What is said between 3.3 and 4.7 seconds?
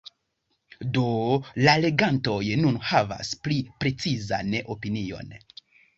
pli precizan